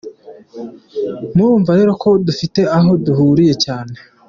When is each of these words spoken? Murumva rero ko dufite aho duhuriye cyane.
Murumva 1.35 1.71
rero 1.79 1.91
ko 2.03 2.09
dufite 2.27 2.61
aho 2.77 2.89
duhuriye 3.05 3.53
cyane. 3.65 3.93